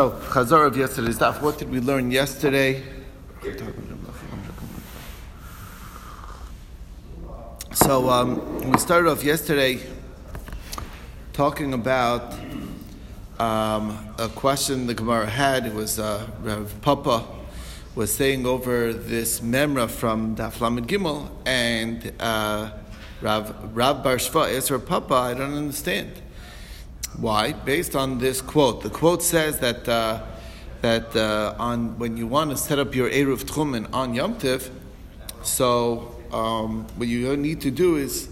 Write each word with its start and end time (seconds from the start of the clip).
So, 0.00 0.12
Chazar 0.12 0.66
of 0.66 0.78
yesterday's 0.78 1.18
daf. 1.18 1.42
What 1.42 1.58
did 1.58 1.70
we 1.70 1.78
learn 1.78 2.10
yesterday? 2.10 2.82
So, 7.74 8.08
um, 8.08 8.70
we 8.70 8.78
started 8.78 9.10
off 9.10 9.22
yesterday 9.22 9.78
talking 11.34 11.74
about 11.74 12.32
um, 13.38 14.14
a 14.18 14.30
question 14.34 14.86
the 14.86 14.94
Gemara 14.94 15.26
had. 15.26 15.66
It 15.66 15.74
was 15.74 15.98
uh, 15.98 16.26
Rav 16.40 16.74
Papa 16.80 17.26
was 17.94 18.10
saying 18.10 18.46
over 18.46 18.94
this 18.94 19.40
memra 19.40 19.86
from 19.86 20.34
Daf 20.34 20.62
Lamed 20.62 20.88
Gimel, 20.88 21.28
and 21.44 22.10
uh, 22.18 22.70
Rav, 23.20 23.76
Rav 23.76 24.02
Bar 24.02 24.16
Shva 24.16 24.70
Rav 24.70 24.86
Papa, 24.86 25.14
I 25.14 25.34
don't 25.34 25.52
understand. 25.52 26.22
Why? 27.20 27.52
Based 27.52 27.94
on 27.94 28.16
this 28.18 28.40
quote. 28.40 28.82
The 28.82 28.88
quote 28.88 29.22
says 29.22 29.58
that 29.58 29.86
uh, 29.86 30.22
that 30.80 31.14
uh, 31.14 31.54
on 31.58 31.98
when 31.98 32.16
you 32.16 32.26
want 32.26 32.50
to 32.50 32.56
set 32.56 32.78
up 32.78 32.94
your 32.94 33.10
eruv 33.10 33.44
tchumen 33.44 33.92
on 33.92 34.14
Yom 34.14 34.38
Tiv, 34.38 34.70
so 35.42 36.14
um, 36.32 36.86
what 36.96 37.08
you 37.08 37.36
need 37.36 37.60
to 37.60 37.70
do 37.70 37.96
is 37.96 38.30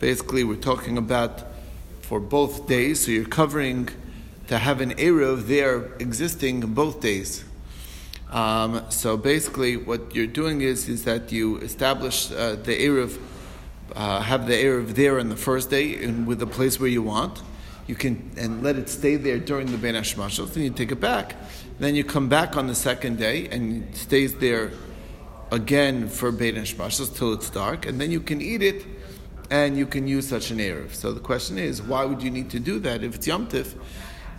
basically 0.00 0.44
we're 0.44 0.56
talking 0.56 0.98
about 0.98 1.44
for 2.02 2.20
both 2.20 2.68
days. 2.68 3.06
So 3.06 3.10
you're 3.10 3.24
covering 3.24 3.88
to 4.48 4.58
have 4.58 4.82
an 4.82 4.90
eruv 4.96 5.46
there 5.46 5.94
existing 5.98 6.60
both 6.74 7.00
days. 7.00 7.42
Um, 8.30 8.84
so 8.90 9.16
basically, 9.16 9.78
what 9.78 10.14
you're 10.14 10.26
doing 10.26 10.60
is 10.60 10.90
is 10.90 11.04
that 11.04 11.32
you 11.32 11.56
establish 11.60 12.30
uh, 12.32 12.56
the 12.56 12.78
eruv, 12.86 13.18
uh, 13.94 14.20
have 14.20 14.46
the 14.46 14.52
eruv 14.62 14.88
there 14.88 15.18
on 15.18 15.30
the 15.30 15.36
first 15.36 15.70
day 15.70 16.04
and 16.04 16.26
with 16.26 16.38
the 16.38 16.46
place 16.46 16.78
where 16.78 16.90
you 16.90 17.00
want 17.00 17.40
you 17.86 17.94
can 17.94 18.30
and 18.36 18.62
let 18.62 18.76
it 18.76 18.88
stay 18.88 19.16
there 19.16 19.38
during 19.38 19.70
the 19.70 19.78
Ben 19.78 19.94
Hashmashos, 19.94 20.52
then 20.54 20.64
you 20.64 20.70
take 20.70 20.92
it 20.92 21.00
back. 21.00 21.36
Then 21.78 21.94
you 21.94 22.04
come 22.04 22.28
back 22.28 22.56
on 22.56 22.66
the 22.66 22.74
second 22.74 23.18
day 23.18 23.48
and 23.48 23.84
it 23.84 23.96
stays 23.96 24.34
there 24.34 24.72
again 25.52 26.08
for 26.08 26.32
Ben 26.32 26.54
Hashmashos 26.54 27.16
till 27.16 27.32
it's 27.32 27.50
dark, 27.50 27.86
and 27.86 28.00
then 28.00 28.10
you 28.10 28.20
can 28.20 28.40
eat 28.40 28.62
it 28.62 28.84
and 29.50 29.78
you 29.78 29.86
can 29.86 30.08
use 30.08 30.28
such 30.28 30.50
an 30.50 30.58
Erev. 30.58 30.92
So 30.92 31.12
the 31.12 31.20
question 31.20 31.58
is, 31.58 31.80
why 31.80 32.04
would 32.04 32.22
you 32.22 32.30
need 32.30 32.50
to 32.50 32.58
do 32.58 32.80
that 32.80 33.04
if 33.04 33.14
it's 33.14 33.26
Yom 33.26 33.46
Tif? 33.46 33.74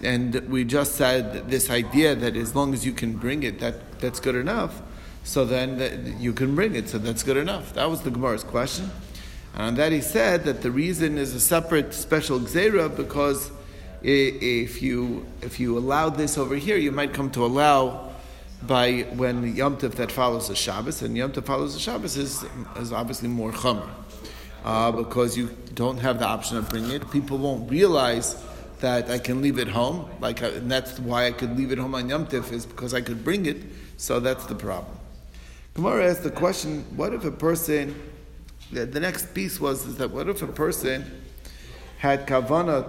And 0.04 0.36
we 0.50 0.64
just 0.64 0.96
said 0.96 1.50
this 1.50 1.70
idea 1.70 2.14
that 2.16 2.36
as 2.36 2.56
long 2.56 2.74
as 2.74 2.86
you 2.86 2.92
can 2.92 3.14
bring 3.14 3.44
it, 3.44 3.60
that, 3.60 4.00
that's 4.00 4.20
good 4.20 4.36
enough. 4.36 4.82
So 5.24 5.44
then 5.46 6.18
you 6.20 6.34
can 6.34 6.56
bring 6.56 6.76
it, 6.76 6.90
so 6.90 6.98
that's 6.98 7.24
good 7.24 7.38
enough. 7.38 7.74
That 7.74 7.90
was 7.90 8.02
the 8.02 8.12
Gemara's 8.12 8.44
question. 8.44 8.92
And 9.58 9.76
that 9.78 9.92
he 9.92 10.02
said 10.02 10.44
that 10.44 10.62
the 10.62 10.70
reason 10.70 11.18
is 11.18 11.34
a 11.34 11.40
separate 11.40 11.92
special 11.92 12.40
gzera 12.40 12.96
because 12.96 13.52
if 14.04 14.84
you 14.84 15.26
if 15.42 15.60
you 15.60 15.76
allow 15.80 16.10
this 16.10 16.38
over 16.38 16.56
here, 16.56 16.78
you 16.78 16.92
might 16.92 17.12
come 17.12 17.32
to 17.32 17.44
allow 17.44 18.12
by 18.62 19.08
when 19.16 19.56
Yom 19.56 19.78
Tov 19.78 19.96
that 19.96 20.12
follows 20.12 20.48
the 20.48 20.56
Shabbos, 20.56 21.02
and 21.02 21.18
Yom 21.18 21.32
Tov 21.32 21.46
follows 21.46 21.74
the 21.74 21.80
Shabbos 21.80 22.18
is, 22.18 22.46
is 22.78 22.94
obviously 22.94 23.30
more 23.30 23.52
chomer. 23.52 23.90
Uh, 24.64 24.92
because 24.92 25.36
you 25.36 25.50
don't 25.74 25.98
have 25.98 26.20
the 26.20 26.26
option 26.26 26.58
of 26.58 26.70
bringing 26.70 26.92
it. 26.92 27.10
People 27.10 27.38
won't 27.38 27.70
realize 27.72 28.44
that 28.80 29.10
I 29.10 29.18
can 29.18 29.42
leave 29.42 29.58
it 29.60 29.68
home, 29.68 30.10
like, 30.20 30.44
uh, 30.44 30.48
and 30.48 30.70
that's 30.70 31.00
why 31.00 31.26
I 31.26 31.32
could 31.32 31.58
leave 31.58 31.72
it 31.72 31.78
home 31.78 31.96
on 31.96 32.10
Yom 32.10 32.28
Tif, 32.28 32.52
is 32.52 32.66
because 32.66 32.94
I 32.94 33.02
could 33.02 33.24
bring 33.24 33.46
it, 33.46 33.58
so 33.98 34.20
that's 34.20 34.46
the 34.46 34.56
problem. 34.56 34.96
Gemara 35.74 36.10
asked 36.10 36.24
the 36.24 36.32
question, 36.32 36.84
what 36.96 37.14
if 37.14 37.24
a 37.24 37.32
person 37.32 37.96
the, 38.72 38.86
the 38.86 39.00
next 39.00 39.34
piece 39.34 39.60
was 39.60 39.86
is 39.86 39.98
that 39.98 40.12
what 40.12 40.28
if 40.30 40.42
a 40.42 40.48
person 40.48 41.22
had 42.00 42.28
kavana 42.28 42.88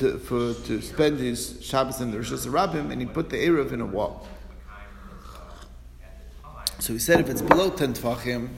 to, 0.00 0.18
for, 0.18 0.54
to 0.66 0.80
spend 0.80 1.18
his 1.18 1.58
Shabbos 1.60 2.00
in 2.00 2.10
the 2.10 2.16
Rosh 2.16 2.32
Hashanah 2.32 2.90
and 2.90 3.00
he 3.00 3.06
put 3.06 3.28
the 3.28 3.36
Erev 3.36 3.72
in 3.72 3.82
a 3.82 3.86
wall. 3.86 4.26
So 6.78 6.94
he 6.94 6.98
said 6.98 7.20
if 7.20 7.28
it's 7.28 7.42
below 7.42 7.68
10 7.68 7.92
tfachim, 7.92 8.48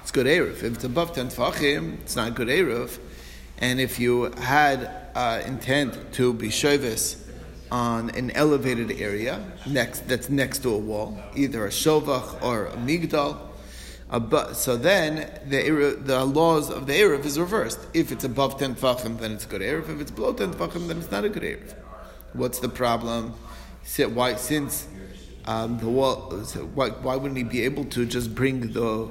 it's 0.00 0.10
good 0.10 0.26
Erev. 0.26 0.62
If 0.62 0.74
it's 0.74 0.84
above 0.84 1.14
10 1.14 1.28
tfachim, 1.28 2.00
it's 2.00 2.16
not 2.16 2.34
good 2.34 2.48
Erev. 2.48 2.98
And 3.58 3.78
if 3.78 4.00
you 4.00 4.30
had 4.38 4.90
uh, 5.14 5.42
intent 5.44 6.14
to 6.14 6.32
be 6.32 6.48
shovis 6.48 7.22
on 7.70 8.10
an 8.10 8.30
elevated 8.30 8.92
area 8.92 9.44
next 9.66 10.08
that's 10.08 10.30
next 10.30 10.60
to 10.60 10.70
a 10.70 10.78
wall, 10.78 11.20
either 11.34 11.66
a 11.66 11.70
shovach 11.70 12.42
or 12.42 12.66
a 12.66 12.76
migdal, 12.76 13.38
so 14.10 14.76
then 14.76 15.28
the, 15.46 15.98
the 16.00 16.24
laws 16.24 16.70
of 16.70 16.86
the 16.86 16.92
Erev 16.92 17.24
is 17.24 17.38
reversed. 17.38 17.80
If 17.92 18.12
it's 18.12 18.24
above 18.24 18.58
10 18.58 18.76
Tfachim, 18.76 19.18
then 19.18 19.32
it's 19.32 19.46
good 19.46 19.60
Erev. 19.60 19.88
If 19.88 20.00
it's 20.00 20.10
below 20.10 20.32
10 20.32 20.54
Tfachim, 20.54 20.86
then 20.86 20.98
it's 20.98 21.10
not 21.10 21.24
a 21.24 21.28
good 21.28 21.42
Erev. 21.42 21.74
What's 22.32 22.60
the 22.60 22.68
problem? 22.68 23.34
Why, 24.14 24.36
since 24.36 24.86
um, 25.46 25.78
the 25.78 25.88
wall, 25.88 26.30
why, 26.74 26.90
why 26.90 27.16
wouldn't 27.16 27.38
he 27.38 27.44
be 27.44 27.62
able 27.62 27.84
to 27.86 28.06
just 28.06 28.34
bring 28.34 28.72
the, 28.72 29.08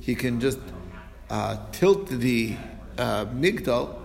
he 0.00 0.14
can 0.14 0.40
just 0.40 0.58
uh, 1.30 1.58
tilt 1.70 2.08
the 2.08 2.56
uh, 2.98 3.26
Migdal 3.26 3.96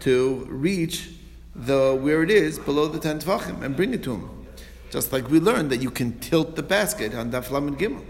to 0.00 0.46
reach 0.50 1.10
the 1.54 1.96
where 2.00 2.22
it 2.22 2.30
is 2.30 2.58
below 2.58 2.88
the 2.88 2.98
10 2.98 3.20
Tfachim 3.20 3.62
and 3.62 3.76
bring 3.76 3.94
it 3.94 4.02
to 4.02 4.14
him. 4.14 4.46
Just 4.90 5.12
like 5.12 5.28
we 5.30 5.38
learned 5.40 5.70
that 5.70 5.82
you 5.82 5.90
can 5.90 6.18
tilt 6.18 6.56
the 6.56 6.62
basket 6.62 7.14
on 7.14 7.30
Daf 7.30 7.50
Lamed 7.50 7.78
Gimel. 7.78 8.04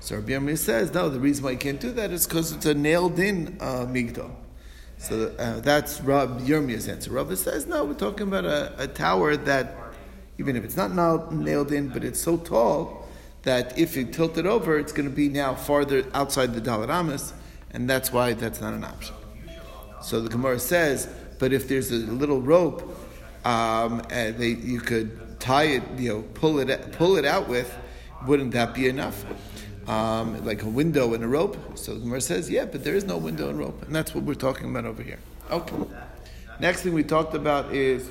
So 0.00 0.16
Rabbi 0.16 0.32
Yirmiyah 0.32 0.58
says, 0.58 0.94
no, 0.94 1.08
the 1.08 1.20
reason 1.20 1.44
why 1.44 1.52
you 1.52 1.58
can't 1.58 1.80
do 1.80 1.90
that 1.92 2.10
is 2.12 2.26
because 2.26 2.52
it's 2.52 2.66
a 2.66 2.74
nailed-in 2.74 3.58
uh, 3.60 3.86
migdal. 3.86 4.30
So 4.98 5.34
uh, 5.38 5.60
that's 5.60 6.00
Rabbi 6.00 6.40
Yirmiyah's 6.40 6.88
answer. 6.88 7.10
Rabbi 7.10 7.34
says, 7.34 7.66
no, 7.66 7.84
we're 7.84 7.94
talking 7.94 8.28
about 8.28 8.44
a, 8.44 8.74
a 8.78 8.86
tower 8.86 9.36
that, 9.36 9.74
even 10.38 10.56
if 10.56 10.64
it's 10.64 10.76
not 10.76 11.32
nailed 11.32 11.72
in, 11.72 11.88
but 11.88 12.04
it's 12.04 12.20
so 12.20 12.36
tall 12.36 13.08
that 13.42 13.78
if 13.78 13.96
you 13.96 14.04
tilt 14.04 14.38
it 14.38 14.46
over, 14.46 14.78
it's 14.78 14.92
going 14.92 15.08
to 15.08 15.14
be 15.14 15.28
now 15.28 15.54
farther 15.54 16.04
outside 16.14 16.54
the 16.54 16.60
daled 16.60 16.88
amos, 16.88 17.32
and 17.72 17.88
that's 17.88 18.12
why 18.12 18.32
that's 18.34 18.60
not 18.60 18.74
an 18.74 18.84
option. 18.84 19.14
So 20.00 20.20
the 20.20 20.28
Gemara 20.28 20.58
says, 20.58 21.08
but 21.38 21.52
if 21.52 21.68
there's 21.68 21.90
a 21.90 21.96
little 21.96 22.40
rope, 22.40 22.96
um, 23.44 24.02
and 24.10 24.36
they, 24.36 24.50
you 24.50 24.80
could 24.80 25.38
tie 25.40 25.64
it, 25.64 25.82
you 25.96 26.08
know, 26.08 26.22
pull 26.34 26.58
it, 26.58 26.92
pull 26.92 27.16
it 27.16 27.24
out 27.24 27.48
with, 27.48 27.72
wouldn't 28.26 28.52
that 28.52 28.74
be 28.74 28.88
enough? 28.88 29.24
Um, 29.88 30.44
like 30.44 30.62
a 30.62 30.68
window 30.68 31.14
and 31.14 31.24
a 31.24 31.28
rope. 31.28 31.56
So 31.76 31.94
the 31.94 32.00
Gemara 32.00 32.20
says, 32.20 32.48
yeah, 32.50 32.66
but 32.66 32.84
there 32.84 32.94
is 32.94 33.04
no 33.04 33.16
window 33.16 33.48
and 33.48 33.58
rope, 33.58 33.82
and 33.82 33.94
that's 33.94 34.14
what 34.14 34.24
we're 34.24 34.34
talking 34.34 34.70
about 34.70 34.84
over 34.84 35.02
here. 35.02 35.18
Okay. 35.50 35.76
Next 36.60 36.82
thing 36.82 36.92
we 36.92 37.02
talked 37.02 37.34
about 37.34 37.72
is 37.72 38.08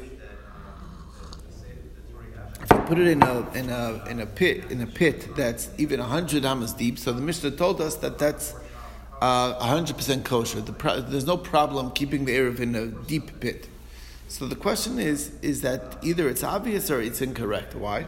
if 2.61 2.71
you 2.71 2.77
put 2.85 2.97
it 2.97 3.07
in 3.07 3.21
a 3.21 3.49
in 3.51 3.69
a 3.69 4.03
in 4.09 4.19
a 4.19 4.25
pit 4.25 4.71
in 4.71 4.81
a 4.81 4.87
pit 4.87 5.35
that's 5.35 5.69
even 5.77 5.99
hundred 5.99 6.45
amas 6.45 6.73
deep. 6.73 6.97
So 6.97 7.13
the 7.13 7.21
Mishnah 7.21 7.51
told 7.51 7.79
us 7.79 7.95
that 7.97 8.17
that's 8.17 8.55
uh, 9.21 9.53
hundred 9.53 9.97
percent 9.97 10.25
kosher. 10.25 10.61
The 10.61 10.73
pro- 10.73 11.01
there's 11.01 11.27
no 11.27 11.37
problem 11.37 11.91
keeping 11.91 12.25
the 12.25 12.35
erev 12.35 12.59
in 12.59 12.75
a 12.75 12.87
deep 12.87 13.39
pit. 13.39 13.69
So 14.27 14.47
the 14.47 14.55
question 14.55 14.97
is 14.97 15.31
is 15.41 15.61
that 15.61 15.97
either 16.01 16.27
it's 16.27 16.43
obvious 16.43 16.89
or 16.89 17.01
it's 17.01 17.21
incorrect. 17.21 17.75
Why? 17.75 18.07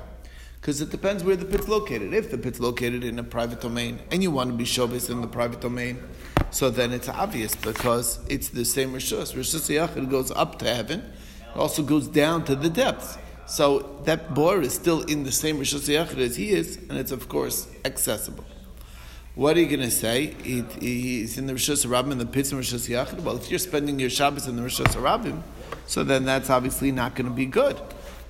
Because 0.60 0.82
it 0.82 0.90
depends 0.90 1.24
where 1.24 1.36
the 1.36 1.46
pit's 1.46 1.68
located. 1.68 2.14
If 2.14 2.32
the 2.32 2.38
pit's 2.38 2.60
located 2.60 3.04
in 3.04 3.18
a 3.18 3.24
private 3.24 3.62
domain 3.62 4.00
and 4.12 4.22
you 4.22 4.30
want 4.30 4.50
to 4.52 4.56
be 4.56 4.66
shovis 4.66 5.10
in 5.10 5.22
the 5.22 5.28
private 5.28 5.62
domain, 5.62 6.00
so 6.52 6.70
then 6.70 6.92
it's 6.92 7.08
obvious 7.08 7.56
because 7.56 8.20
it's 8.28 8.50
the 8.50 8.66
same 8.66 8.92
rishus. 8.92 9.34
Rishus 9.34 9.70
yachid 9.70 10.10
goes 10.10 10.32
up 10.32 10.60
to 10.60 10.66
heaven, 10.74 11.00
it 11.00 11.58
also 11.58 11.82
goes 11.82 12.08
down 12.08 12.44
to 12.46 12.56
the 12.56 12.70
depths. 12.70 13.18
So 13.46 14.02
that 14.04 14.34
bor 14.34 14.62
is 14.62 14.74
still 14.74 15.02
in 15.04 15.24
the 15.24 15.32
same 15.32 15.60
rishus 15.60 15.88
yachid 15.88 16.18
as 16.18 16.36
he 16.36 16.50
is, 16.50 16.78
and 16.90 16.98
it's 16.98 17.12
of 17.12 17.30
course 17.30 17.68
accessible. 17.86 18.46
What 19.36 19.56
are 19.56 19.62
you 19.62 19.68
going 19.68 19.90
to 19.90 19.92
say? 19.92 20.36
he's 20.44 21.38
in 21.38 21.48
the 21.48 21.54
Rishus 21.54 21.86
Rabbim 21.86 22.12
and 22.12 22.20
the 22.20 22.26
pits 22.26 22.52
in 22.52 22.58
Rishus 22.58 22.90
Yachid. 22.90 23.22
Well, 23.22 23.38
if 23.38 23.50
you're 23.50 23.60
spending 23.60 23.98
your 23.98 24.10
Shabbos 24.10 24.48
in 24.48 24.58
the 24.58 24.62
Rishus 24.62 25.02
Rabbim, 25.02 25.44
so 25.86 26.04
then 26.04 26.26
that's 26.26 26.50
obviously 26.50 26.92
not 26.92 27.16
going 27.16 27.30
to 27.30 27.34
be 27.34 27.46
good 27.46 27.80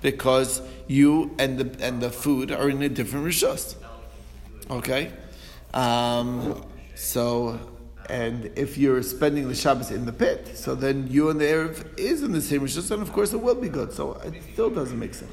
because 0.02 0.62
you 0.88 1.36
and 1.38 1.58
the 1.58 1.86
and 1.86 2.02
the 2.02 2.10
food 2.10 2.52
are 2.52 2.70
in 2.70 2.82
a 2.82 2.90
different 2.90 3.26
rishos. 3.26 3.76
Okay, 4.70 5.12
um, 5.74 6.66
so 6.96 7.60
and 8.10 8.52
if 8.56 8.78
you're 8.78 9.04
spending 9.04 9.48
the 9.48 9.56
Shabbos 9.56 9.92
in 9.92 10.06
the 10.06 10.14
pit, 10.14 10.58
so 10.58 10.76
then 10.76 11.08
you 11.10 11.30
and 11.30 11.40
the 11.40 11.46
erev 11.46 11.98
is 11.98 12.24
in 12.24 12.32
the 12.32 12.42
same 12.42 12.62
rishos, 12.62 12.90
and 12.92 13.02
of 13.02 13.12
course 13.14 13.34
it 13.34 13.38
will 13.42 13.56
be 13.56 13.70
good. 13.70 13.94
So 13.94 14.14
it 14.26 14.34
still 14.54 14.70
doesn't 14.70 14.98
make 14.98 15.14
sense. 15.14 15.32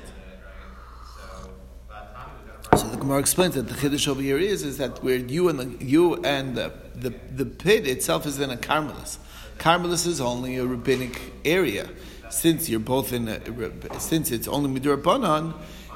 So 2.76 2.88
the 2.88 2.98
Gemara 2.98 3.18
explains 3.18 3.54
that 3.54 3.68
the 3.68 3.74
chiddush 3.74 4.08
over 4.08 4.20
here 4.20 4.38
is 4.38 4.62
is 4.62 4.78
that 4.78 5.02
where 5.02 5.16
you 5.16 5.48
and 5.48 5.58
the 5.58 5.84
you 5.84 6.16
and 6.24 6.54
the 6.54 6.72
the, 6.94 7.14
the 7.34 7.46
pit 7.46 7.86
itself 7.86 8.26
is 8.26 8.38
in 8.38 8.50
a 8.50 8.56
carmelis. 8.56 9.18
Carmelis 9.58 10.06
is 10.06 10.20
only 10.20 10.56
a 10.56 10.66
rabbinic 10.66 11.18
area 11.44 11.88
since 12.30 12.68
you're 12.68 12.80
both 12.80 13.12
in, 13.12 13.28
a, 13.28 14.00
since 14.00 14.30
it's 14.30 14.48
only 14.48 14.80
midrabanan, 14.80 15.54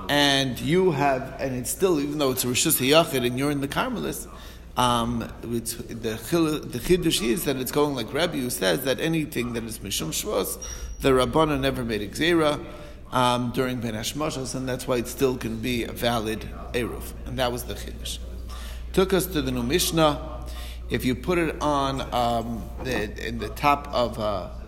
and 0.09 0.59
you 0.61 0.93
have, 0.93 1.37
and 1.38 1.55
it's 1.55 1.71
still, 1.71 2.00
even 2.00 2.19
though 2.19 2.31
it's 2.31 2.44
rishus 2.44 2.81
hayachid 2.81 3.27
and 3.27 3.38
you're 3.38 3.50
in 3.50 3.61
the 3.61 3.69
Carmelis, 3.69 4.27
um, 4.77 5.31
it's, 5.43 5.75
the 5.75 5.94
the 5.94 6.79
chiddush 6.79 7.23
is 7.23 7.44
that 7.44 7.56
it's 7.56 7.73
going 7.73 7.94
like 7.94 8.12
Rabbi 8.15 8.38
who 8.38 8.50
says 8.50 8.85
that 8.85 9.00
anything 9.00 9.53
that 9.55 9.65
is 9.65 9.79
mishum 9.81 10.09
shvos, 10.09 10.59
the 11.00 11.11
rabbana 11.11 11.61
never 11.61 11.85
made 11.85 12.03
a 12.03 12.09
gzera, 12.09 12.65
um, 13.12 13.50
during 13.53 13.81
Ben 13.81 13.94
and 13.94 14.69
that's 14.69 14.87
why 14.87 14.97
it 14.97 15.09
still 15.09 15.37
can 15.37 15.56
be 15.56 15.85
a 15.85 15.93
valid 15.93 16.41
Eruv. 16.73 17.12
And 17.26 17.38
that 17.38 17.50
was 17.50 17.65
the 17.65 17.75
Chiddush. 17.75 18.19
Took 18.93 19.12
us 19.12 19.26
to 19.26 19.43
the 19.43 19.50
new 19.50 19.62
Mishnah. 19.62 20.47
If 20.88 21.05
you 21.05 21.15
put 21.15 21.38
it 21.38 21.61
on 21.61 22.00
um, 22.12 22.69
the, 22.83 23.26
in 23.26 23.38
the 23.38 23.49
top 23.50 23.88
of 23.93 24.19
a 24.19 24.60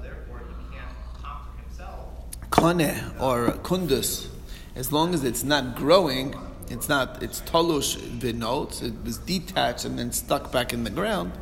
or 2.63 3.59
kundus, 3.65 4.29
as 4.77 4.93
long 4.93 5.15
as 5.15 5.25
it's 5.25 5.43
not 5.43 5.75
growing, 5.75 6.35
it's 6.71 6.89
not, 6.89 7.21
it's 7.21 7.41
tolush 7.41 7.97
v'notes, 8.21 8.83
it 8.83 8.95
was 9.05 9.19
detached 9.19 9.85
and 9.85 9.99
then 9.99 10.13
stuck 10.13 10.53
back 10.53 10.73
in 10.73 10.85
the 10.85 10.91
ground. 10.91 11.33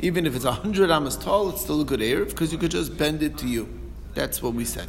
Even 0.00 0.24
if 0.26 0.34
it's 0.34 0.46
100 0.46 0.90
amas 0.90 1.16
tall, 1.16 1.50
it's 1.50 1.60
still 1.60 1.82
a 1.82 1.84
good 1.84 2.00
Eruv 2.00 2.30
because 2.30 2.52
you 2.52 2.58
could 2.58 2.70
just 2.70 2.96
bend 2.96 3.22
it 3.22 3.36
to 3.38 3.46
you. 3.46 3.68
That's 4.14 4.42
what 4.42 4.54
we 4.54 4.64
said. 4.64 4.88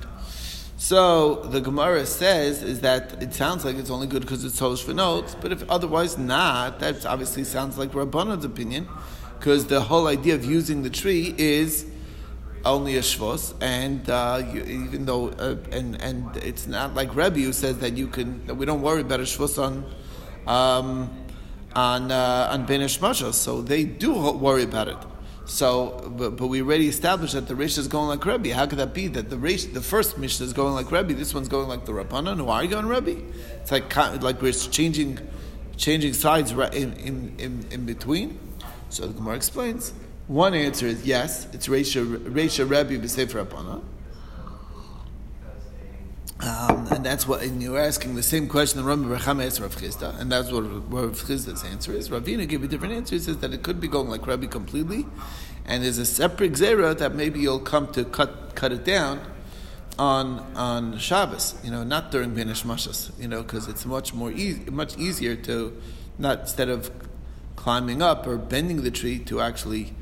So 0.77 1.35
the 1.35 1.59
Gemara 1.59 2.05
says 2.05 2.63
is 2.63 2.79
that 2.81 3.21
it 3.21 3.33
sounds 3.33 3.65
like 3.65 3.75
it's 3.75 3.89
only 3.89 4.07
good 4.07 4.21
because 4.21 4.45
it's 4.45 4.59
for 4.59 4.93
notes, 4.93 5.35
but 5.39 5.51
if 5.51 5.69
otherwise 5.69 6.17
not, 6.17 6.79
that 6.79 7.05
obviously 7.05 7.43
sounds 7.43 7.77
like 7.77 7.91
Rabbanon's 7.91 8.45
opinion, 8.45 8.87
because 9.37 9.67
the 9.67 9.81
whole 9.81 10.07
idea 10.07 10.33
of 10.35 10.45
using 10.45 10.83
the 10.83 10.89
tree 10.89 11.35
is 11.37 11.85
only 12.65 12.97
a 12.97 13.01
shvos, 13.01 13.53
and 13.61 14.09
uh, 14.09 14.41
you, 14.53 14.63
even 14.63 15.05
though 15.05 15.29
uh, 15.29 15.57
and 15.71 16.01
and 16.01 16.37
it's 16.37 16.67
not 16.67 16.95
like 16.95 17.15
Rebbe 17.15 17.39
who 17.39 17.53
says 17.53 17.79
that 17.79 17.97
you 17.97 18.07
can 18.07 18.45
that 18.47 18.55
we 18.55 18.65
don't 18.65 18.81
worry 18.81 19.01
about 19.01 19.19
a 19.19 19.23
shvos 19.23 19.61
on 19.61 19.85
um, 20.47 21.09
on 21.75 22.11
uh, 22.11 22.49
on 22.51 22.65
ben 22.65 22.87
so 22.87 23.61
they 23.61 23.83
do 23.83 24.13
worry 24.13 24.63
about 24.63 24.87
it. 24.87 24.97
So, 25.45 26.09
but, 26.17 26.37
but, 26.37 26.47
we 26.47 26.61
already 26.61 26.87
established 26.87 27.33
that 27.33 27.49
the 27.49 27.55
Rish 27.55 27.77
is 27.77 27.89
going 27.89 28.07
like 28.07 28.25
Rebbe. 28.25 28.53
How 28.53 28.65
could 28.65 28.79
that 28.79 28.93
be 28.93 29.07
that 29.09 29.29
the 29.29 29.37
Rish, 29.37 29.65
the 29.65 29.81
first 29.81 30.17
Mishnah 30.17 30.45
is 30.45 30.53
going 30.53 30.73
like 30.73 30.89
Rebbe, 30.89 31.13
this 31.13 31.33
one's 31.33 31.49
going 31.49 31.67
like 31.67 31.85
the 31.85 31.91
Rabbanan? 31.91 32.37
Who 32.37 32.47
are 32.47 32.63
you 32.63 32.69
going 32.69 32.85
Rebbe? 32.85 33.21
It's 33.61 33.69
like 33.69 33.93
like 34.23 34.41
we're 34.41 34.53
changing 34.53 35.19
changing 35.75 36.13
sides 36.13 36.51
in, 36.51 36.93
in, 36.93 37.33
in, 37.37 37.65
in 37.71 37.85
between. 37.85 38.39
So 38.89 39.07
the 39.07 39.13
Gemara 39.13 39.35
explains. 39.35 39.93
One 40.27 40.53
answer 40.53 40.87
is 40.87 41.05
yes, 41.05 41.47
it's 41.53 41.67
Reisha 41.67 42.03
Rebbe 42.03 43.03
b'Sefer 43.03 43.45
Rabbanan. 43.45 43.83
Um, 46.39 46.87
and 46.87 47.05
that's 47.05 47.25
what, 47.25 47.41
and 47.41 47.63
you're 47.63 47.79
asking 47.79 48.15
the 48.15 48.23
same 48.23 48.49
question 48.49 48.81
that 48.81 48.85
Rami 48.85 49.07
bar 49.07 49.17
Chama 49.17 49.45
asked 49.45 49.61
Rav 49.61 49.75
Chisda, 49.77 50.19
and 50.19 50.29
that's 50.29 50.51
what 50.51 50.63
Rav 50.91 51.11
Chisda's 51.11 51.63
answer 51.63 51.93
is. 51.93 52.09
Ravina 52.09 52.47
gave 52.47 52.63
a 52.63 52.67
different 52.67 52.93
answer. 52.93 53.15
He 53.15 53.19
says 53.19 53.37
that 53.37 53.53
it 53.53 53.63
could 53.63 53.79
be 53.79 53.87
going 53.87 54.09
like 54.09 54.27
Rabbi 54.27 54.47
completely, 54.47 55.05
and 55.65 55.83
there's 55.85 55.99
a 55.99 56.05
separate 56.05 56.53
zera 56.53 56.97
that 56.97 57.15
maybe 57.15 57.39
you'll 57.39 57.59
come 57.59 57.91
to 57.93 58.03
cut 58.03 58.55
cut 58.55 58.73
it 58.73 58.83
down 58.83 59.21
on 59.97 60.39
on 60.55 60.97
Shabbos. 60.97 61.55
You 61.63 61.71
know, 61.71 61.83
not 61.83 62.11
during 62.11 62.33
Ben 62.33 62.49
Hashmashos. 62.49 63.17
You 63.21 63.29
know, 63.29 63.41
because 63.41 63.69
it's 63.69 63.85
much 63.85 64.13
more 64.13 64.31
much 64.69 64.97
easier 64.97 65.37
to 65.37 65.81
not 66.17 66.41
instead 66.41 66.67
of 66.67 66.91
climbing 67.55 68.01
up 68.01 68.27
or 68.27 68.35
bending 68.35 68.83
the 68.83 68.91
tree 68.91 69.17
to 69.19 69.39
actually 69.39 69.93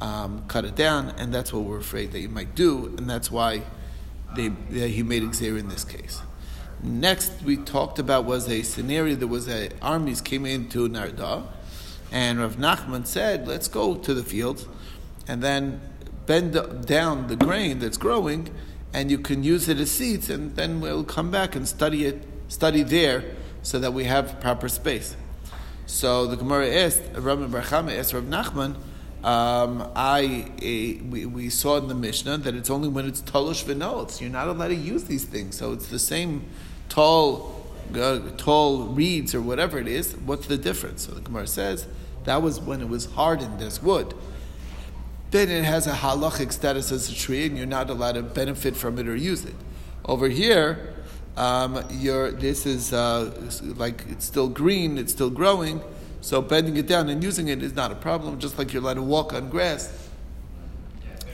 um, 0.00 0.44
cut 0.48 0.64
it 0.64 0.74
down, 0.74 1.10
and 1.18 1.32
that's 1.32 1.52
what 1.52 1.64
we're 1.64 1.78
afraid 1.78 2.12
that 2.12 2.20
you 2.20 2.28
might 2.28 2.54
do, 2.54 2.94
and 2.98 3.08
that's 3.08 3.30
why 3.30 3.62
they, 4.34 4.48
they, 4.48 4.88
he 4.90 5.02
made 5.02 5.22
Xer 5.22 5.58
in 5.58 5.68
this 5.68 5.84
case. 5.84 6.22
Next, 6.82 7.42
we 7.44 7.56
talked 7.56 7.98
about 7.98 8.24
was 8.24 8.48
a 8.48 8.62
scenario 8.62 9.14
that 9.16 9.26
was 9.26 9.48
a 9.48 9.70
armies 9.82 10.20
came 10.20 10.46
into 10.46 10.88
Nehardea, 10.88 11.46
and 12.10 12.40
Rav 12.40 12.56
Nachman 12.56 13.06
said, 13.06 13.46
"Let's 13.46 13.68
go 13.68 13.96
to 13.96 14.14
the 14.14 14.22
field, 14.22 14.66
and 15.28 15.42
then 15.42 15.80
bend 16.26 16.86
down 16.86 17.26
the 17.26 17.36
grain 17.36 17.80
that's 17.80 17.98
growing, 17.98 18.48
and 18.94 19.10
you 19.10 19.18
can 19.18 19.42
use 19.42 19.68
it 19.68 19.78
as 19.78 19.90
seeds, 19.90 20.30
and 20.30 20.56
then 20.56 20.80
we'll 20.80 21.04
come 21.04 21.30
back 21.30 21.54
and 21.54 21.68
study 21.68 22.06
it, 22.06 22.26
study 22.48 22.82
there, 22.82 23.24
so 23.62 23.78
that 23.78 23.92
we 23.92 24.04
have 24.04 24.40
proper 24.40 24.68
space." 24.68 25.16
So 25.84 26.26
the 26.26 26.36
Gemara 26.36 26.68
asked, 26.68 27.02
Rami 27.14 27.48
bar 27.48 27.62
Chama 27.62 27.98
asked 27.98 28.14
Rav 28.14 28.22
Nachman, 28.24 28.76
um, 29.24 29.90
I 29.94 30.46
uh, 30.56 31.04
we, 31.10 31.26
we 31.26 31.50
saw 31.50 31.76
in 31.76 31.88
the 31.88 31.94
Mishnah 31.94 32.38
that 32.38 32.54
it's 32.54 32.70
only 32.70 32.88
when 32.88 33.06
it's 33.06 33.20
talosh 33.20 33.64
v'notes. 33.64 34.20
You're 34.20 34.30
not 34.30 34.48
allowed 34.48 34.68
to 34.68 34.74
use 34.74 35.04
these 35.04 35.24
things. 35.24 35.56
So 35.56 35.72
it's 35.72 35.88
the 35.88 35.98
same 35.98 36.44
tall, 36.88 37.66
uh, 37.94 38.20
tall 38.38 38.84
reeds 38.84 39.34
or 39.34 39.42
whatever 39.42 39.78
it 39.78 39.88
is. 39.88 40.16
What's 40.16 40.46
the 40.46 40.56
difference? 40.56 41.06
So 41.06 41.12
the 41.12 41.20
Gemara 41.20 41.46
says 41.46 41.86
that 42.24 42.40
was 42.40 42.60
when 42.60 42.80
it 42.80 42.88
was 42.88 43.06
hardened 43.06 43.60
as 43.60 43.82
wood. 43.82 44.14
Then 45.30 45.50
it 45.50 45.64
has 45.64 45.86
a 45.86 45.92
halachic 45.92 46.50
status 46.50 46.90
as 46.90 47.10
a 47.10 47.14
tree, 47.14 47.46
and 47.46 47.56
you're 47.56 47.66
not 47.66 47.90
allowed 47.90 48.12
to 48.12 48.22
benefit 48.22 48.74
from 48.74 48.98
it 48.98 49.06
or 49.06 49.14
use 49.14 49.44
it. 49.44 49.54
Over 50.04 50.28
here, 50.28 50.94
um, 51.36 51.74
this 51.90 52.64
is 52.66 52.92
uh, 52.92 53.30
like 53.76 54.04
it's 54.08 54.24
still 54.24 54.48
green, 54.48 54.96
it's 54.96 55.12
still 55.12 55.30
growing 55.30 55.82
so 56.20 56.42
bending 56.42 56.76
it 56.76 56.86
down 56.86 57.08
and 57.08 57.22
using 57.22 57.48
it 57.48 57.62
is 57.62 57.74
not 57.74 57.90
a 57.90 57.94
problem, 57.94 58.38
just 58.38 58.58
like 58.58 58.72
you're 58.72 58.82
allowed 58.82 58.94
to 58.94 59.02
walk 59.02 59.32
on 59.32 59.48
grass, 59.48 60.08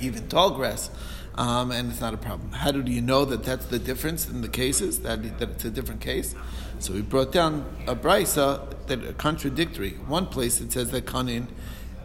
even 0.00 0.28
tall 0.28 0.50
grass, 0.52 0.90
um, 1.34 1.70
and 1.70 1.90
it's 1.90 2.00
not 2.00 2.14
a 2.14 2.16
problem. 2.16 2.52
How 2.52 2.70
do 2.70 2.90
you 2.90 3.02
know 3.02 3.24
that 3.24 3.42
that's 3.42 3.66
the 3.66 3.78
difference 3.78 4.28
in 4.28 4.42
the 4.42 4.48
cases, 4.48 5.00
that, 5.00 5.38
that 5.38 5.50
it's 5.50 5.64
a 5.64 5.70
different 5.70 6.00
case? 6.00 6.34
So 6.78 6.92
we 6.92 7.02
brought 7.02 7.32
down 7.32 7.64
a 7.86 7.96
brisa 7.96 8.86
that 8.86 9.04
are 9.04 9.12
contradictory. 9.14 9.92
One 10.06 10.26
place 10.26 10.60
it 10.60 10.72
says 10.72 10.90
that 10.90 11.06
kanin 11.06 11.46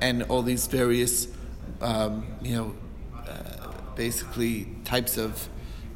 and 0.01 0.24
all 0.24 0.42
these 0.42 0.68
various, 0.68 1.28
um, 1.81 2.25
you 2.42 2.56
know, 2.56 2.75
uh, 3.28 3.72
basically 3.95 4.68
types 4.83 5.18
of 5.18 5.48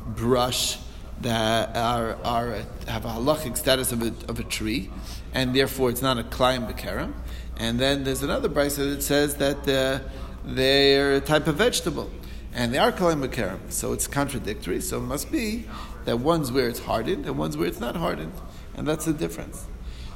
brush 0.05 0.77
that 1.21 1.75
are, 1.75 2.15
are 2.23 2.57
have 2.87 3.05
a 3.05 3.09
halachic 3.09 3.57
status 3.57 3.91
of 3.91 4.01
a, 4.01 4.13
of 4.29 4.39
a 4.39 4.43
tree, 4.43 4.89
and 5.33 5.55
therefore 5.55 5.89
it's 5.89 6.01
not 6.01 6.17
a 6.17 6.23
klayim 6.23 6.71
bekerem. 6.71 7.13
And 7.57 7.79
then 7.79 8.03
there's 8.03 8.21
another 8.21 8.49
brisa 8.49 8.95
that 8.95 9.01
says 9.01 9.35
that 9.35 9.67
uh, 9.67 10.07
they're 10.43 11.15
a 11.15 11.21
type 11.21 11.47
of 11.47 11.55
vegetable, 11.55 12.11
and 12.53 12.73
they 12.73 12.77
are 12.77 12.91
klayim 12.91 13.25
bekerem. 13.25 13.71
So 13.71 13.93
it's 13.93 14.07
contradictory. 14.07 14.81
So 14.81 14.97
it 14.97 15.03
must 15.03 15.31
be 15.31 15.65
that 16.05 16.19
one's 16.19 16.51
where 16.51 16.67
it's 16.67 16.79
hardened 16.79 17.25
and 17.25 17.37
one's 17.37 17.57
where 17.57 17.67
it's 17.67 17.79
not 17.79 17.95
hardened, 17.95 18.33
and 18.75 18.87
that's 18.87 19.05
the 19.05 19.13
difference. 19.13 19.65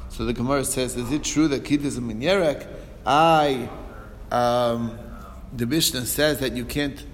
So 0.09 0.25
the 0.25 0.33
Gemara 0.33 0.65
says, 0.65 0.95
is 0.97 1.11
it 1.11 1.23
true 1.23 1.47
that 1.47 1.63
kid 1.63 1.85
is 1.85 1.97
a 1.97 2.01
minyerek? 2.01 2.67
I, 3.05 3.69
um, 4.31 4.97
the 5.55 5.65
Mishnah 5.65 6.05
says 6.05 6.39
that 6.39 6.53
you 6.53 6.65
can't 6.65 7.05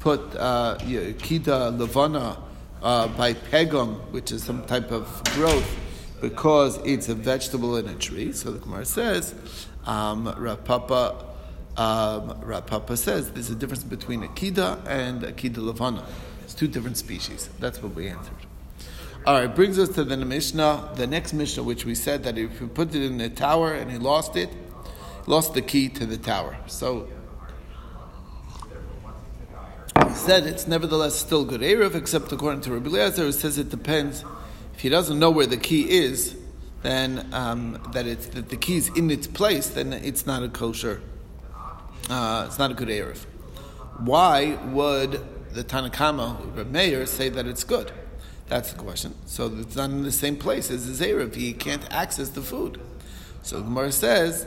put 0.00 0.20
uh, 0.34 0.78
kida 0.80 1.76
levana 1.78 2.38
uh, 2.82 3.08
by 3.08 3.34
pegum, 3.34 3.98
which 4.10 4.32
is 4.32 4.42
some 4.42 4.64
type 4.66 4.90
of 4.90 5.22
growth, 5.34 5.68
because 6.20 6.78
it's 6.84 7.08
a 7.08 7.14
vegetable 7.14 7.76
in 7.76 7.88
a 7.88 7.94
tree. 7.94 8.32
So 8.32 8.52
the 8.52 8.58
Gemara 8.58 8.84
says, 8.84 9.34
um, 9.86 10.26
Rapapa, 10.26 11.24
um, 11.76 12.40
Rapapa 12.42 12.96
says 12.96 13.32
there's 13.32 13.50
a 13.50 13.54
difference 13.54 13.84
between 13.84 14.22
akida 14.22 14.84
and 14.86 15.22
akida 15.22 15.58
levana. 15.58 16.04
It's 16.42 16.54
two 16.54 16.68
different 16.68 16.96
species. 16.96 17.48
That's 17.58 17.82
what 17.82 17.94
we 17.94 18.08
answered. 18.08 18.34
All 19.26 19.34
right, 19.34 19.54
brings 19.54 19.78
us 19.78 19.90
to 19.90 20.04
the 20.04 20.16
Mishnah, 20.16 20.92
the 20.94 21.06
next 21.06 21.34
Mishnah, 21.34 21.62
which 21.62 21.84
we 21.84 21.94
said 21.94 22.24
that 22.24 22.38
if 22.38 22.60
you 22.60 22.68
put 22.68 22.94
it 22.94 23.02
in 23.02 23.20
a 23.20 23.28
tower 23.28 23.74
and 23.74 23.90
he 23.90 23.98
lost 23.98 24.36
it, 24.36 24.48
lost 25.26 25.52
the 25.54 25.60
key 25.60 25.88
to 25.90 26.06
the 26.06 26.16
tower. 26.16 26.56
So 26.66 27.08
said 30.28 30.46
it's 30.46 30.68
nevertheless 30.68 31.14
still 31.14 31.42
good 31.42 31.62
Erev, 31.62 31.94
except 31.94 32.30
according 32.32 32.60
to 32.60 32.70
Rabbi 32.74 32.90
Eliezer, 32.90 33.22
who 33.22 33.32
says 33.32 33.56
it 33.56 33.70
depends. 33.70 34.26
If 34.74 34.80
he 34.80 34.90
doesn't 34.90 35.18
know 35.18 35.30
where 35.30 35.46
the 35.46 35.56
key 35.56 35.88
is, 35.88 36.36
then 36.82 37.30
um, 37.32 37.80
that 37.92 38.06
it's 38.06 38.26
that 38.26 38.50
the 38.50 38.58
key 38.58 38.76
is 38.76 38.88
in 38.88 39.10
its 39.10 39.26
place, 39.26 39.70
then 39.70 39.94
it's 39.94 40.26
not 40.26 40.42
a 40.42 40.50
kosher. 40.50 41.00
Uh, 42.10 42.44
it's 42.46 42.58
not 42.58 42.70
a 42.70 42.74
good 42.74 42.88
Erev. 42.88 43.24
Why 44.00 44.58
would 44.66 45.18
the 45.54 45.64
Tanna 45.64 45.88
Kamma, 45.88 46.54
Rabbi 46.54 46.70
Meir, 46.72 47.06
say 47.06 47.30
that 47.30 47.46
it's 47.46 47.64
good? 47.64 47.90
That's 48.48 48.72
the 48.72 48.78
question. 48.78 49.14
So 49.24 49.50
it's 49.56 49.76
not 49.76 49.88
in 49.88 50.02
the 50.02 50.12
same 50.12 50.36
place 50.36 50.70
as 50.70 50.98
the 50.98 51.06
Erev. 51.06 51.36
He 51.36 51.54
can't 51.54 51.90
access 51.90 52.28
the 52.28 52.42
food. 52.42 52.78
So 53.42 53.62
Gemara 53.62 53.92
says 53.92 54.46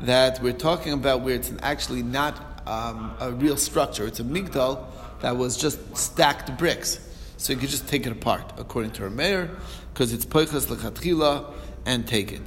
that 0.00 0.42
we're 0.42 0.52
talking 0.52 0.92
about 0.92 1.22
where 1.22 1.36
it's 1.36 1.50
actually 1.62 2.02
not 2.02 2.60
um, 2.66 3.16
a 3.20 3.32
real 3.32 3.56
structure. 3.56 4.06
It's 4.06 4.20
a 4.20 4.24
migdal 4.24 4.86
that 5.20 5.36
was 5.36 5.56
just 5.56 5.96
stacked 5.96 6.56
bricks. 6.58 7.00
So 7.36 7.52
you 7.52 7.58
could 7.58 7.68
just 7.68 7.88
take 7.88 8.06
it 8.06 8.12
apart, 8.12 8.52
according 8.58 8.92
to 8.92 9.02
Rameir, 9.02 9.50
because 9.92 10.12
it's 10.12 10.24
poichas 10.24 10.66
lechatchila, 10.66 11.52
and 11.86 12.06
take 12.06 12.32
it. 12.32 12.42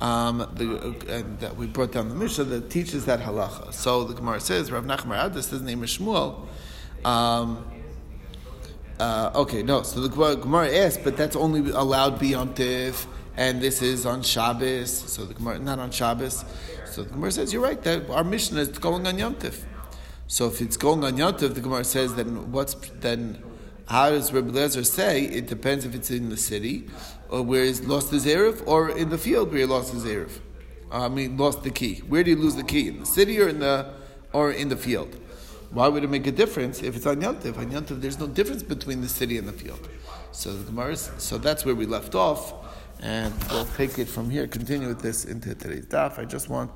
Um, 0.00 0.48
the, 0.54 0.78
uh, 0.78 1.12
and 1.12 1.40
that 1.40 1.56
we 1.56 1.66
brought 1.66 1.90
down 1.90 2.08
the 2.08 2.14
Mishnah 2.14 2.44
that 2.44 2.70
teaches 2.70 3.06
that 3.06 3.20
halacha. 3.20 3.72
So 3.74 4.04
the 4.04 4.14
Gemara 4.14 4.40
says, 4.40 4.70
Rav 4.70 4.84
Nachman 4.84 5.18
Adis, 5.18 5.50
his 5.50 5.60
name 5.62 5.82
is 5.82 5.98
Shmuel. 5.98 6.46
Um, 7.04 7.64
uh, 9.00 9.32
okay, 9.34 9.62
no. 9.62 9.82
So 9.82 10.00
the 10.00 10.36
Gemara 10.36 10.72
asks, 10.72 11.02
but 11.02 11.16
that's 11.16 11.34
only 11.34 11.70
allowed 11.70 12.20
beyond 12.20 12.54
Tiv, 12.54 13.06
and 13.36 13.60
this 13.60 13.82
is 13.82 14.06
on 14.06 14.22
Shabbos. 14.22 14.92
So 14.92 15.24
the 15.24 15.34
Gemara, 15.34 15.58
not 15.58 15.80
on 15.80 15.90
Shabbos. 15.90 16.44
So 16.86 17.02
the 17.02 17.10
Gemara 17.10 17.32
says, 17.32 17.52
you're 17.52 17.62
right, 17.62 17.82
that 17.82 18.08
our 18.10 18.24
Mishnah 18.24 18.60
is 18.60 18.68
going 18.68 19.06
on 19.06 19.18
Yom 19.18 19.34
Tif. 19.34 19.64
So 20.30 20.46
if 20.46 20.60
it's 20.60 20.76
going 20.76 21.02
on 21.04 21.16
Yom 21.16 21.38
the 21.38 21.48
Gemara 21.48 21.84
says, 21.84 22.14
then 22.14 22.52
what's, 22.52 22.74
then, 23.00 23.42
How 23.86 24.10
does 24.10 24.30
Rabbi 24.30 24.50
Lezer 24.50 24.84
say 24.84 25.24
it 25.24 25.46
depends 25.46 25.86
if 25.86 25.94
it's 25.94 26.10
in 26.10 26.28
the 26.28 26.36
city 26.36 26.90
or 27.30 27.42
where 27.42 27.64
he's 27.64 27.80
lost 27.80 28.10
his 28.10 28.26
Erev 28.26 28.62
or 28.66 28.90
in 28.90 29.08
the 29.08 29.16
field 29.16 29.50
where 29.50 29.60
he 29.60 29.64
lost 29.64 29.94
his 29.94 30.04
Erev? 30.04 30.32
Uh, 30.92 31.06
I 31.06 31.08
mean, 31.08 31.38
lost 31.38 31.62
the 31.62 31.70
key. 31.70 32.02
Where 32.08 32.22
do 32.22 32.30
you 32.30 32.36
lose 32.36 32.56
the 32.56 32.62
key? 32.62 32.88
In 32.88 33.00
the 33.00 33.06
city 33.06 33.40
or 33.40 33.48
in 33.48 33.60
the 33.60 33.94
or 34.34 34.52
in 34.52 34.68
the 34.68 34.76
field? 34.76 35.18
Why 35.70 35.88
would 35.88 36.04
it 36.04 36.10
make 36.10 36.26
a 36.26 36.32
difference 36.32 36.82
if 36.82 36.94
it's 36.96 37.06
on 37.06 37.22
Yantiv? 37.22 37.56
On 37.56 37.70
Yantiv, 37.70 38.02
there's 38.02 38.18
no 38.18 38.26
difference 38.26 38.62
between 38.62 39.00
the 39.00 39.08
city 39.08 39.38
and 39.38 39.48
the 39.48 39.52
field. 39.52 39.88
So 40.32 40.52
the 40.52 40.64
Gemara, 40.64 40.96
so 40.96 41.38
that's 41.38 41.64
where 41.64 41.74
we 41.74 41.86
left 41.86 42.14
off, 42.14 42.52
and 43.00 43.32
we'll 43.50 43.70
take 43.76 43.98
it 43.98 44.08
from 44.08 44.28
here. 44.28 44.46
Continue 44.46 44.88
with 44.88 45.00
this 45.00 45.24
into 45.24 45.54
today's 45.54 45.86
daf. 45.86 46.18
I 46.18 46.26
just 46.26 46.50
want. 46.50 46.66